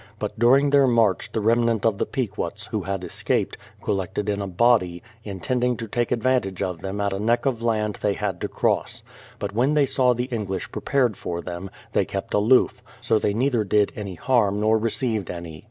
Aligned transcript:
But 0.17 0.39
during 0.39 0.71
their 0.71 0.87
march 0.87 1.31
the 1.31 1.41
rem 1.41 1.63
nant 1.65 1.85
of 1.85 1.99
the 1.99 2.07
Pequots, 2.07 2.65
who 2.71 2.81
had 2.81 3.03
escaped, 3.03 3.55
collected 3.83 4.29
in 4.29 4.41
a 4.41 4.47
body, 4.47 5.03
intending 5.23 5.77
to 5.77 5.87
take 5.87 6.11
advantage 6.11 6.63
of 6.63 6.81
them 6.81 6.99
at 6.99 7.13
a 7.13 7.19
neck 7.19 7.45
of 7.45 7.61
land 7.61 7.99
they 8.01 8.13
had 8.15 8.41
to 8.41 8.47
cross; 8.47 9.03
but 9.37 9.53
when 9.53 9.75
they 9.75 9.85
saw 9.85 10.15
the 10.15 10.23
English 10.31 10.71
prepared 10.71 11.17
for 11.17 11.39
them, 11.39 11.69
they 11.93 12.03
kept 12.03 12.33
aloof, 12.33 12.81
so 12.99 13.19
they 13.19 13.35
neither 13.35 13.63
did 13.63 13.91
any 13.95 14.15
harm 14.15 14.59
nor 14.59 14.75
received 14.79 15.29
any. 15.29 15.59